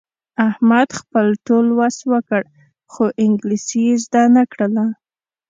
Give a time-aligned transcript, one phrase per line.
[0.49, 2.41] احمد خپل ټول وس وکړ،
[2.91, 4.85] خو انګلیسي یې زده نه کړله.